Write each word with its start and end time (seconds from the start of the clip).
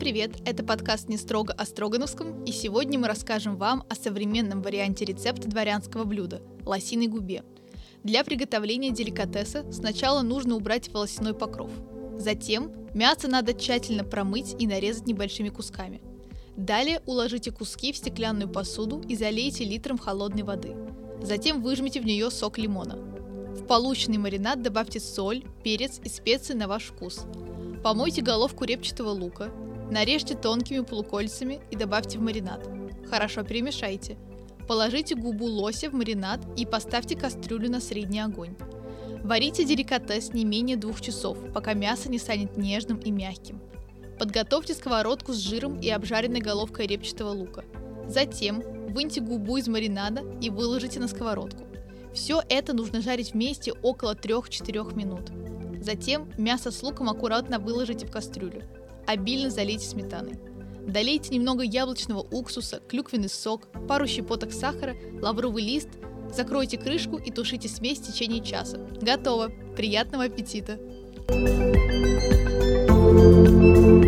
привет! 0.00 0.32
Это 0.44 0.64
подкаст 0.64 1.08
«Не 1.08 1.16
строго 1.16 1.52
о 1.52 1.64
Строгановском», 1.64 2.42
и 2.42 2.50
сегодня 2.50 2.98
мы 2.98 3.06
расскажем 3.06 3.56
вам 3.56 3.84
о 3.88 3.94
современном 3.94 4.60
варианте 4.60 5.04
рецепта 5.04 5.48
дворянского 5.48 6.02
блюда– 6.02 6.42
лосиной 6.66 7.06
губе. 7.06 7.44
Для 8.02 8.24
приготовления 8.24 8.90
деликатеса 8.90 9.64
сначала 9.70 10.22
нужно 10.22 10.56
убрать 10.56 10.92
волосяной 10.92 11.32
покров. 11.32 11.70
Затем 12.18 12.72
мясо 12.92 13.28
надо 13.28 13.54
тщательно 13.54 14.02
промыть 14.02 14.56
и 14.58 14.66
нарезать 14.66 15.06
небольшими 15.06 15.48
кусками. 15.48 16.02
Далее 16.56 17.00
уложите 17.06 17.52
куски 17.52 17.92
в 17.92 17.96
стеклянную 17.96 18.50
посуду 18.50 19.00
и 19.08 19.14
залейте 19.14 19.64
литром 19.64 19.96
холодной 19.96 20.42
воды. 20.42 20.74
Затем 21.22 21.62
выжмите 21.62 22.00
в 22.00 22.04
нее 22.04 22.32
сок 22.32 22.58
лимона. 22.58 22.96
В 22.96 23.64
полученный 23.64 24.18
маринад 24.18 24.60
добавьте 24.60 24.98
соль, 24.98 25.44
перец 25.62 26.00
и 26.02 26.08
специи 26.08 26.54
на 26.54 26.66
ваш 26.66 26.86
вкус. 26.86 27.26
Помойте 27.84 28.22
головку 28.22 28.64
репчатого 28.64 29.10
лука, 29.10 29.52
Нарежьте 29.90 30.34
тонкими 30.34 30.80
полукольцами 30.80 31.60
и 31.70 31.76
добавьте 31.76 32.18
в 32.18 32.20
маринад. 32.22 32.68
Хорошо 33.08 33.42
перемешайте. 33.42 34.18
Положите 34.66 35.14
губу 35.14 35.46
лося 35.46 35.88
в 35.88 35.94
маринад 35.94 36.40
и 36.58 36.66
поставьте 36.66 37.16
кастрюлю 37.16 37.70
на 37.70 37.80
средний 37.80 38.20
огонь. 38.20 38.54
Варите 39.24 39.64
деликатес 39.64 40.34
не 40.34 40.44
менее 40.44 40.76
двух 40.76 41.00
часов, 41.00 41.38
пока 41.54 41.72
мясо 41.72 42.10
не 42.10 42.18
станет 42.18 42.58
нежным 42.58 42.98
и 42.98 43.10
мягким. 43.10 43.62
Подготовьте 44.18 44.74
сковородку 44.74 45.32
с 45.32 45.38
жиром 45.38 45.80
и 45.80 45.88
обжаренной 45.88 46.40
головкой 46.40 46.86
репчатого 46.86 47.30
лука. 47.30 47.64
Затем 48.06 48.62
выньте 48.90 49.22
губу 49.22 49.56
из 49.56 49.68
маринада 49.68 50.22
и 50.42 50.50
выложите 50.50 51.00
на 51.00 51.08
сковородку. 51.08 51.64
Все 52.12 52.42
это 52.50 52.74
нужно 52.74 53.00
жарить 53.00 53.32
вместе 53.32 53.72
около 53.72 54.14
3-4 54.14 54.94
минут. 54.94 55.30
Затем 55.82 56.30
мясо 56.36 56.70
с 56.70 56.82
луком 56.82 57.08
аккуратно 57.08 57.58
выложите 57.58 58.06
в 58.06 58.10
кастрюлю 58.10 58.64
обильно 59.08 59.50
залейте 59.50 59.86
сметаной. 59.86 60.38
Долейте 60.86 61.34
немного 61.34 61.62
яблочного 61.62 62.20
уксуса, 62.20 62.80
клюквенный 62.88 63.28
сок, 63.28 63.68
пару 63.88 64.06
щепоток 64.06 64.52
сахара, 64.52 64.96
лавровый 65.20 65.62
лист, 65.62 65.88
закройте 66.32 66.78
крышку 66.78 67.16
и 67.16 67.30
тушите 67.30 67.68
смесь 67.68 67.98
в 67.98 68.12
течение 68.12 68.44
часа. 68.44 68.78
Готово! 69.00 69.50
Приятного 69.76 70.24
аппетита! 70.24 70.78
thank 71.28 71.62
you 74.02 74.07